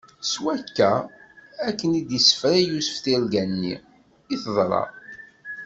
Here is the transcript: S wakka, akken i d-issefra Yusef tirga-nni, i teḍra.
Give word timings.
S 0.31 0.33
wakka, 0.43 0.91
akken 1.67 1.91
i 1.99 2.01
d-issefra 2.07 2.55
Yusef 2.59 2.97
tirga-nni, 3.03 3.75
i 4.33 4.35
teḍra. 4.43 4.83